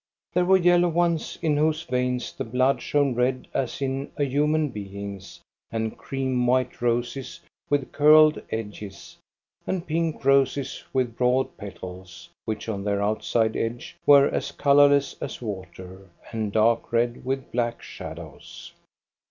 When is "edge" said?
13.55-13.95